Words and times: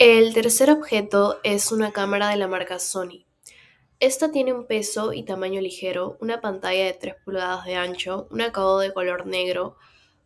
El 0.00 0.34
tercer 0.34 0.72
objeto 0.72 1.38
es 1.44 1.70
una 1.70 1.92
cámara 1.92 2.28
de 2.28 2.36
la 2.36 2.48
marca 2.48 2.80
Sony. 2.80 3.24
Esta 4.00 4.32
tiene 4.32 4.52
un 4.52 4.66
peso 4.66 5.12
y 5.12 5.22
tamaño 5.22 5.60
ligero, 5.60 6.16
una 6.20 6.40
pantalla 6.40 6.86
de 6.86 6.94
3 6.94 7.14
pulgadas 7.24 7.64
de 7.64 7.76
ancho, 7.76 8.26
un 8.32 8.40
acabado 8.40 8.80
de 8.80 8.92
color 8.92 9.24
negro, 9.26 9.76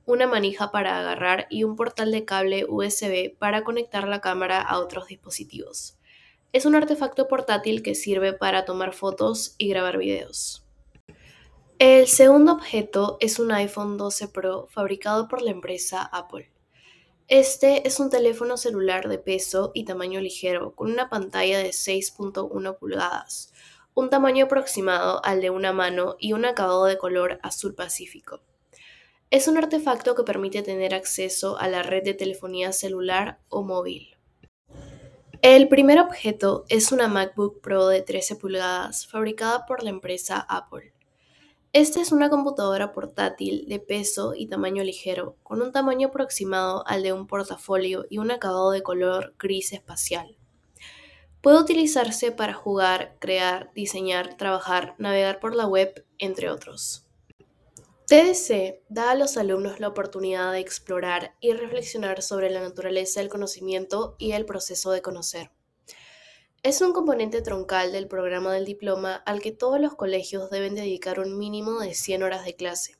una 0.07 0.27
manija 0.27 0.71
para 0.71 0.99
agarrar 0.99 1.49
y 1.51 1.65
un 1.65 1.77
portal 1.77 2.13
de 2.13 2.25
cable 2.25 2.65
USB 2.67 3.37
para 3.39 3.63
conectar 3.63 4.09
la 4.09 4.23
cámara 4.23 4.63
a 4.63 4.79
otros 4.79 5.09
dispositivos. 5.09 5.99
Es 6.55 6.65
un 6.65 6.75
artefacto 6.75 7.29
portátil 7.29 7.83
que 7.83 7.95
sirve 7.95 8.33
para 8.33 8.65
tomar 8.65 8.95
fotos 8.95 9.55
y 9.59 9.69
grabar 9.69 9.99
videos. 9.99 10.65
El 11.79 12.07
segundo 12.07 12.53
objeto 12.53 13.19
es 13.21 13.39
un 13.39 13.53
iPhone 13.53 13.99
12 13.99 14.29
Pro 14.29 14.67
fabricado 14.71 15.29
por 15.29 15.43
la 15.43 15.51
empresa 15.51 16.09
Apple. 16.11 16.51
Este 17.29 17.87
es 17.87 18.01
un 18.01 18.09
teléfono 18.09 18.57
celular 18.57 19.07
de 19.07 19.19
peso 19.19 19.71
y 19.75 19.85
tamaño 19.85 20.19
ligero, 20.19 20.75
con 20.75 20.91
una 20.91 21.11
pantalla 21.11 21.59
de 21.59 21.73
6.1 21.73 22.79
pulgadas, 22.79 23.53
un 23.93 24.09
tamaño 24.09 24.47
aproximado 24.47 25.23
al 25.23 25.43
de 25.43 25.51
una 25.51 25.75
mano 25.75 26.17
y 26.19 26.33
un 26.33 26.47
acabado 26.47 26.87
de 26.87 26.97
color 26.97 27.39
azul 27.43 27.75
pacífico. 27.75 28.41
Es 29.29 29.47
un 29.47 29.59
artefacto 29.59 30.15
que 30.15 30.23
permite 30.23 30.63
tener 30.63 30.95
acceso 30.95 31.59
a 31.59 31.69
la 31.69 31.83
red 31.83 32.03
de 32.03 32.15
telefonía 32.15 32.73
celular 32.73 33.41
o 33.51 33.63
móvil. 33.63 34.17
El 35.43 35.69
primer 35.69 36.01
objeto 36.01 36.65
es 36.71 36.93
una 36.93 37.09
MacBook 37.09 37.61
Pro 37.61 37.89
de 37.89 38.01
13 38.01 38.37
pulgadas 38.37 39.07
fabricada 39.07 39.67
por 39.67 39.83
la 39.83 39.91
empresa 39.91 40.47
Apple. 40.49 40.95
Esta 41.75 42.01
es 42.01 42.13
una 42.13 42.31
computadora 42.31 42.93
portátil 42.93 43.67
de 43.69 43.79
peso 43.79 44.33
y 44.35 44.47
tamaño 44.47 44.83
ligero, 44.83 45.37
con 45.43 45.61
un 45.61 45.71
tamaño 45.71 46.09
aproximado 46.09 46.83
al 46.87 47.03
de 47.03 47.13
un 47.13 47.27
portafolio 47.27 48.07
y 48.09 48.17
un 48.17 48.31
acabado 48.31 48.71
de 48.71 48.83
color 48.83 49.35
gris 49.39 49.75
espacial. 49.75 50.39
Puede 51.43 51.61
utilizarse 51.61 52.33
para 52.33 52.55
jugar, 52.55 53.17
crear, 53.19 53.71
diseñar, 53.75 54.39
trabajar, 54.39 54.95
navegar 54.97 55.41
por 55.41 55.55
la 55.55 55.67
web, 55.67 56.07
entre 56.17 56.51
otros. 56.51 57.07
TDC 58.07 58.81
da 58.89 59.11
a 59.11 59.15
los 59.15 59.37
alumnos 59.37 59.79
la 59.79 59.89
oportunidad 59.89 60.53
de 60.53 60.61
explorar 60.61 61.35
y 61.39 61.53
reflexionar 61.53 62.23
sobre 62.23 62.49
la 62.49 62.61
naturaleza 62.61 63.21
del 63.21 63.29
conocimiento 63.29 64.17
y 64.19 64.33
el 64.33 64.47
proceso 64.47 64.91
de 64.91 65.03
conocer. 65.03 65.51
Es 66.65 66.81
un 66.81 66.93
componente 66.93 67.41
troncal 67.41 67.93
del 67.93 68.09
programa 68.09 68.53
del 68.53 68.65
diploma 68.65 69.15
al 69.15 69.41
que 69.41 69.53
todos 69.53 69.81
los 69.81 69.95
colegios 69.95 70.51
deben 70.51 70.75
dedicar 70.75 71.21
un 71.21 71.39
mínimo 71.39 71.79
de 71.79 71.95
100 71.95 72.25
horas 72.25 72.45
de 72.45 72.57
clase. 72.57 72.97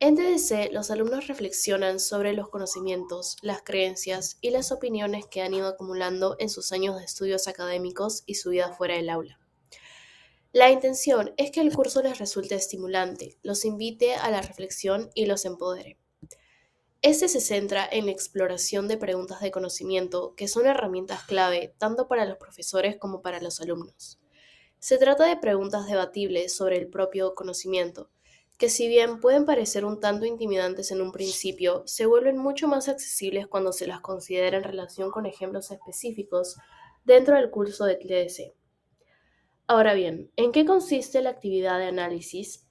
En 0.00 0.16
TDC, 0.16 0.72
los 0.72 0.90
alumnos 0.90 1.28
reflexionan 1.28 2.00
sobre 2.00 2.32
los 2.32 2.48
conocimientos, 2.48 3.36
las 3.40 3.62
creencias 3.62 4.38
y 4.40 4.50
las 4.50 4.72
opiniones 4.72 5.26
que 5.26 5.42
han 5.42 5.54
ido 5.54 5.68
acumulando 5.68 6.34
en 6.40 6.50
sus 6.50 6.72
años 6.72 6.98
de 6.98 7.04
estudios 7.04 7.46
académicos 7.46 8.24
y 8.26 8.34
su 8.34 8.50
vida 8.50 8.72
fuera 8.72 8.96
del 8.96 9.10
aula. 9.10 9.38
La 10.52 10.68
intención 10.70 11.34
es 11.36 11.52
que 11.52 11.60
el 11.60 11.72
curso 11.72 12.02
les 12.02 12.18
resulte 12.18 12.56
estimulante, 12.56 13.38
los 13.44 13.64
invite 13.64 14.16
a 14.16 14.28
la 14.30 14.42
reflexión 14.42 15.10
y 15.14 15.26
los 15.26 15.44
empodere. 15.44 15.98
Este 17.06 17.28
se 17.28 17.40
centra 17.40 17.88
en 17.88 18.06
la 18.06 18.10
exploración 18.10 18.88
de 18.88 18.96
preguntas 18.96 19.40
de 19.40 19.52
conocimiento, 19.52 20.34
que 20.34 20.48
son 20.48 20.66
herramientas 20.66 21.22
clave 21.22 21.72
tanto 21.78 22.08
para 22.08 22.24
los 22.24 22.36
profesores 22.36 22.96
como 22.96 23.22
para 23.22 23.40
los 23.40 23.60
alumnos. 23.60 24.18
Se 24.80 24.98
trata 24.98 25.24
de 25.24 25.36
preguntas 25.36 25.86
debatibles 25.86 26.56
sobre 26.56 26.78
el 26.78 26.88
propio 26.88 27.36
conocimiento, 27.36 28.10
que 28.58 28.68
si 28.68 28.88
bien 28.88 29.20
pueden 29.20 29.46
parecer 29.46 29.84
un 29.84 30.00
tanto 30.00 30.26
intimidantes 30.26 30.90
en 30.90 31.00
un 31.00 31.12
principio, 31.12 31.84
se 31.86 32.06
vuelven 32.06 32.38
mucho 32.38 32.66
más 32.66 32.88
accesibles 32.88 33.46
cuando 33.46 33.72
se 33.72 33.86
las 33.86 34.00
considera 34.00 34.56
en 34.56 34.64
relación 34.64 35.12
con 35.12 35.26
ejemplos 35.26 35.70
específicos 35.70 36.56
dentro 37.04 37.36
del 37.36 37.50
curso 37.50 37.84
de 37.84 37.94
TDC. 37.94 38.52
Ahora 39.68 39.94
bien, 39.94 40.32
¿en 40.34 40.50
qué 40.50 40.64
consiste 40.64 41.22
la 41.22 41.30
actividad 41.30 41.78
de 41.78 41.86
análisis? 41.86 42.65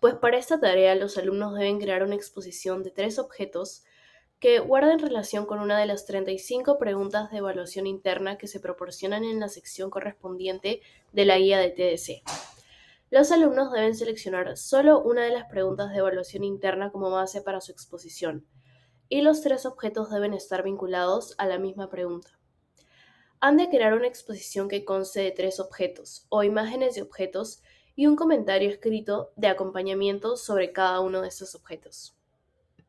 Pues 0.00 0.14
para 0.14 0.38
esta 0.38 0.58
tarea 0.58 0.94
los 0.94 1.16
alumnos 1.18 1.54
deben 1.54 1.80
crear 1.80 2.02
una 2.02 2.14
exposición 2.14 2.82
de 2.82 2.90
tres 2.90 3.18
objetos 3.18 3.84
que 4.40 4.58
guarden 4.58 4.98
relación 4.98 5.46
con 5.46 5.60
una 5.60 5.78
de 5.78 5.86
las 5.86 6.04
35 6.06 6.78
preguntas 6.78 7.30
de 7.30 7.38
evaluación 7.38 7.86
interna 7.86 8.38
que 8.38 8.48
se 8.48 8.58
proporcionan 8.58 9.22
en 9.22 9.38
la 9.38 9.48
sección 9.48 9.88
correspondiente 9.88 10.82
de 11.12 11.24
la 11.24 11.38
guía 11.38 11.60
de 11.60 11.70
TDC. 11.70 12.22
Los 13.10 13.30
alumnos 13.30 13.70
deben 13.70 13.94
seleccionar 13.94 14.56
solo 14.56 15.00
una 15.00 15.22
de 15.22 15.30
las 15.30 15.44
preguntas 15.44 15.90
de 15.90 15.98
evaluación 15.98 16.42
interna 16.42 16.90
como 16.90 17.10
base 17.10 17.42
para 17.42 17.60
su 17.60 17.70
exposición, 17.70 18.46
y 19.08 19.20
los 19.20 19.42
tres 19.42 19.66
objetos 19.66 20.10
deben 20.10 20.32
estar 20.32 20.62
vinculados 20.62 21.34
a 21.36 21.46
la 21.46 21.58
misma 21.58 21.90
pregunta. 21.90 22.30
Han 23.38 23.58
de 23.58 23.68
crear 23.68 23.92
una 23.92 24.08
exposición 24.08 24.68
que 24.68 24.84
conste 24.84 25.20
de 25.20 25.30
tres 25.30 25.60
objetos 25.60 26.26
o 26.30 26.42
imágenes 26.42 26.94
de 26.94 27.02
objetos 27.02 27.62
y 27.94 28.06
un 28.06 28.16
comentario 28.16 28.70
escrito 28.70 29.32
de 29.36 29.48
acompañamiento 29.48 30.36
sobre 30.36 30.72
cada 30.72 31.00
uno 31.00 31.20
de 31.20 31.28
estos 31.28 31.54
objetos. 31.54 32.14